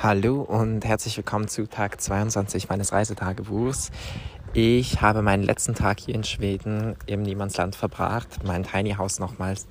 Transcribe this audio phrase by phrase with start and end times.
[0.00, 3.90] Hallo und herzlich willkommen zu Tag 22 meines Reisetagebuchs.
[4.52, 9.66] Ich habe meinen letzten Tag hier in Schweden im Niemandsland verbracht, mein Tiny House nochmals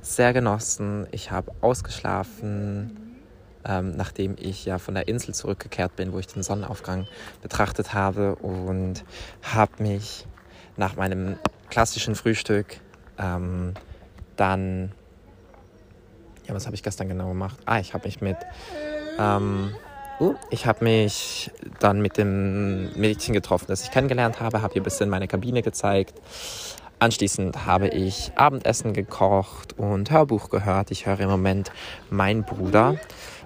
[0.00, 1.08] sehr genossen.
[1.10, 3.18] Ich habe ausgeschlafen,
[3.64, 7.08] ähm, nachdem ich ja von der Insel zurückgekehrt bin, wo ich den Sonnenaufgang
[7.42, 9.02] betrachtet habe und
[9.42, 10.28] habe mich
[10.76, 11.40] nach meinem
[11.70, 12.78] klassischen Frühstück
[13.18, 13.74] ähm,
[14.36, 14.92] dann,
[16.46, 17.58] ja, was habe ich gestern genau gemacht?
[17.64, 18.36] Ah, ich habe mich mit
[19.18, 19.74] ähm,
[20.20, 21.50] uh, ich habe mich
[21.80, 25.62] dann mit dem Mädchen getroffen, das ich kennengelernt habe, habe ihr ein bisschen meine Kabine
[25.62, 26.14] gezeigt.
[26.98, 30.92] Anschließend habe ich Abendessen gekocht und Hörbuch gehört.
[30.92, 31.72] Ich höre im Moment
[32.10, 32.96] Mein Bruder.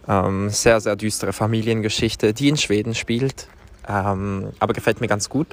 [0.06, 3.48] Ähm, sehr, sehr düstere Familiengeschichte, die in Schweden spielt,
[3.88, 5.48] ähm, aber gefällt mir ganz gut.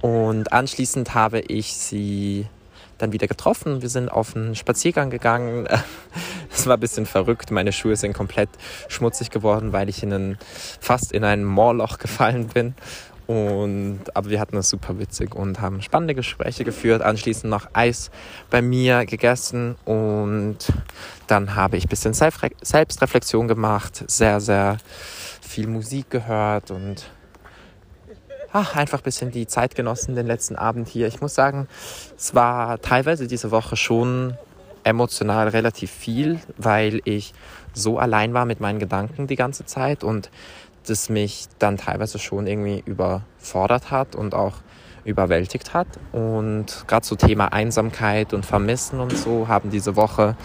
[0.00, 2.46] Und anschließend habe ich sie
[2.98, 3.82] dann wieder getroffen.
[3.82, 5.66] Wir sind auf einen Spaziergang gegangen.
[6.50, 7.52] Es war ein bisschen verrückt.
[7.52, 8.48] Meine Schuhe sind komplett
[8.88, 10.38] schmutzig geworden, weil ich in einen,
[10.80, 12.74] fast in ein Moorloch gefallen bin.
[13.28, 17.02] Und, aber wir hatten es super witzig und haben spannende Gespräche geführt.
[17.02, 18.10] Anschließend noch Eis
[18.48, 20.56] bei mir gegessen und
[21.26, 24.78] dann habe ich ein bisschen Selbstreflexion gemacht, sehr, sehr
[25.42, 27.10] viel Musik gehört und
[28.52, 31.06] ach, einfach ein bisschen die Zeit genossen, den letzten Abend hier.
[31.06, 31.68] Ich muss sagen,
[32.16, 34.36] es war teilweise diese Woche schon
[34.84, 37.34] emotional relativ viel, weil ich
[37.74, 40.30] so allein war mit meinen Gedanken die ganze Zeit und
[40.86, 44.54] das mich dann teilweise schon irgendwie überfordert hat und auch
[45.04, 45.86] überwältigt hat.
[46.12, 50.36] Und gerade so Thema Einsamkeit und Vermissen und so haben diese Woche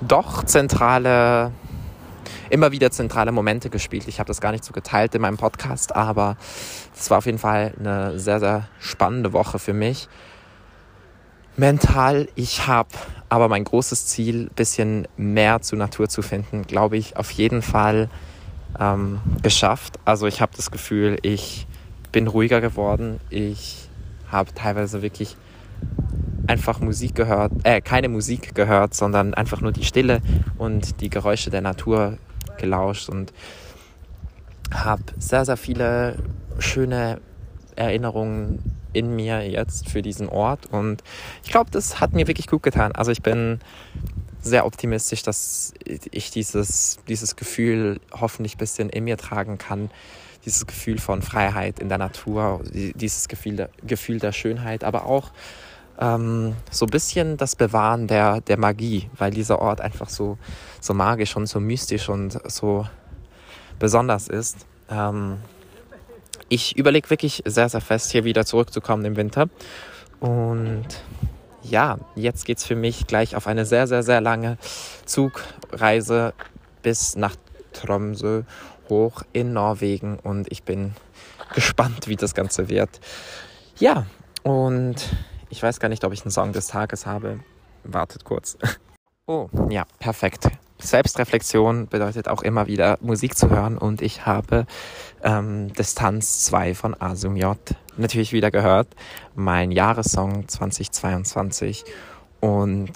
[0.00, 1.52] doch zentrale
[2.50, 4.08] immer wieder zentrale Momente gespielt.
[4.08, 6.36] Ich habe das gar nicht so geteilt in meinem Podcast, aber
[6.94, 10.08] es war auf jeden Fall eine sehr, sehr spannende Woche für mich.
[11.56, 12.88] Mental, ich habe
[13.28, 17.62] aber mein großes Ziel, ein bisschen mehr zur Natur zu finden, glaube ich, auf jeden
[17.62, 18.08] Fall
[18.78, 19.98] ähm, geschafft.
[20.04, 21.66] Also ich habe das Gefühl, ich
[22.12, 23.20] bin ruhiger geworden.
[23.30, 23.88] Ich
[24.30, 25.36] habe teilweise wirklich
[26.46, 30.20] einfach Musik gehört, äh, keine Musik gehört, sondern einfach nur die Stille
[30.58, 32.18] und die Geräusche der Natur
[32.56, 33.32] gelauscht und
[34.72, 36.16] habe sehr, sehr viele
[36.58, 37.20] schöne
[37.76, 41.02] Erinnerungen in mir jetzt für diesen Ort und
[41.42, 42.92] ich glaube, das hat mir wirklich gut getan.
[42.92, 43.58] Also ich bin
[44.40, 49.90] sehr optimistisch, dass ich dieses, dieses Gefühl hoffentlich ein bisschen in mir tragen kann.
[50.44, 55.32] Dieses Gefühl von Freiheit in der Natur, dieses Gefühl der, Gefühl der Schönheit, aber auch
[55.98, 60.38] ähm, so ein bisschen das Bewahren der, der Magie, weil dieser Ort einfach so,
[60.80, 62.86] so magisch und so mystisch und so
[63.78, 64.66] besonders ist.
[64.90, 65.38] Ähm,
[66.48, 69.48] ich überlege wirklich sehr, sehr fest, hier wieder zurückzukommen im Winter.
[70.20, 70.86] Und
[71.62, 74.58] ja, jetzt geht es für mich gleich auf eine sehr, sehr, sehr lange
[75.06, 76.34] Zugreise
[76.82, 77.36] bis nach
[77.72, 78.42] Tromsø
[78.88, 80.94] hoch in Norwegen und ich bin
[81.54, 83.00] gespannt, wie das Ganze wird.
[83.78, 84.06] Ja,
[84.42, 84.96] und
[85.50, 87.40] ich weiß gar nicht, ob ich einen Song des Tages habe.
[87.84, 88.58] Wartet kurz.
[89.26, 90.50] Oh, ja, perfekt.
[90.78, 94.66] Selbstreflexion bedeutet auch immer wieder Musik zu hören und ich habe
[95.22, 97.56] ähm, Distanz 2 von Asum J
[97.96, 98.88] natürlich wieder gehört.
[99.34, 101.84] Mein Jahressong 2022
[102.40, 102.90] und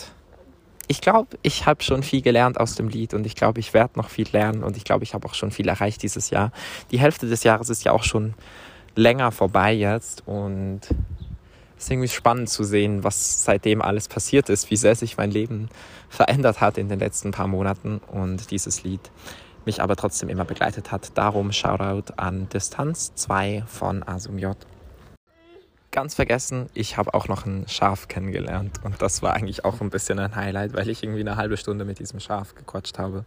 [0.87, 3.99] ich glaube, ich habe schon viel gelernt aus dem Lied und ich glaube, ich werde
[3.99, 6.53] noch viel lernen und ich glaube, ich habe auch schon viel erreicht dieses Jahr.
[6.91, 8.35] Die Hälfte des Jahres ist ja auch schon
[8.97, 10.81] länger vorbei jetzt und
[11.78, 15.31] es ist irgendwie spannend zu sehen, was seitdem alles passiert ist, wie sehr sich mein
[15.31, 15.69] Leben
[16.09, 19.00] verändert hat in den letzten paar Monaten und dieses Lied
[19.65, 21.17] mich aber trotzdem immer begleitet hat.
[21.17, 24.56] Darum Shoutout an Distanz 2 von Asum J.
[25.93, 29.91] Ganz vergessen, ich habe auch noch ein Schaf kennengelernt und das war eigentlich auch ein
[29.91, 33.25] bisschen ein Highlight, weil ich irgendwie eine halbe Stunde mit diesem Schaf gequatscht habe.